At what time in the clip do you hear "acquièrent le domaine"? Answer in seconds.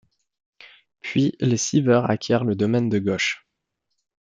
2.09-2.89